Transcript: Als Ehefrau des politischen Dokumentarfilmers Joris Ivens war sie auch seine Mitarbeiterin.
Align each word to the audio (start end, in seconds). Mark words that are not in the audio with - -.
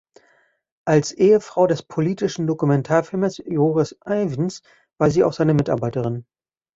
Als 0.83 1.11
Ehefrau 1.11 1.67
des 1.67 1.83
politischen 1.83 2.47
Dokumentarfilmers 2.47 3.37
Joris 3.45 3.95
Ivens 4.07 4.63
war 4.97 5.11
sie 5.11 5.23
auch 5.23 5.33
seine 5.33 5.53
Mitarbeiterin. 5.53 6.25